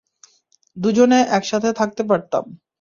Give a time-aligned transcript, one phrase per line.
[0.77, 2.43] দুজনে একসাথে থাকতে পারতাম।